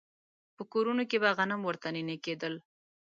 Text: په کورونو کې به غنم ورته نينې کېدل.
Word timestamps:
په 0.55 0.63
کورونو 0.73 1.03
کې 1.09 1.17
به 1.23 1.29
غنم 1.37 1.61
ورته 1.63 1.87
نينې 1.95 2.17
کېدل. 2.25 2.53